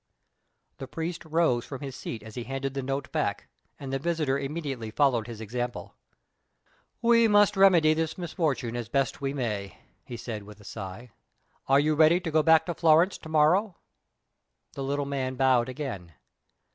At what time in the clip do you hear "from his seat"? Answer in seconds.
1.63-2.23